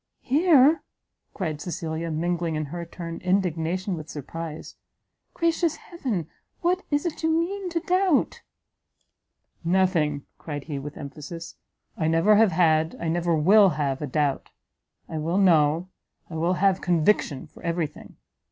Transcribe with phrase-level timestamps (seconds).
[0.23, 0.81] "Here!"
[1.35, 4.75] cried Cecilia, mingling, in her turn, indignation with surprise,
[5.35, 6.27] "gracious heaven!
[6.61, 8.41] what is it you mean to doubt?"
[9.63, 11.53] "Nothing!" cried he, with emphasis,
[11.95, 14.49] "I never have had, I never will have a doubt!
[15.07, 15.89] I will know,
[16.31, 18.15] I will have conviction for every thing!